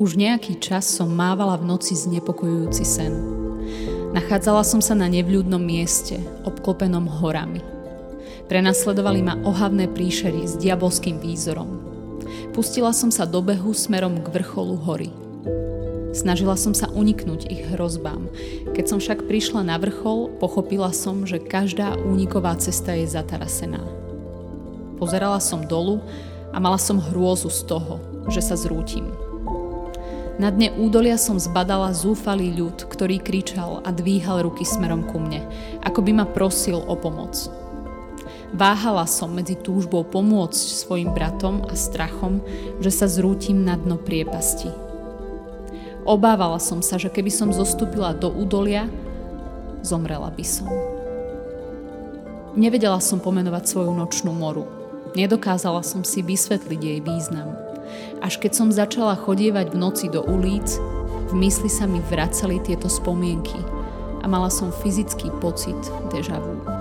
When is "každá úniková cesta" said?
21.44-22.96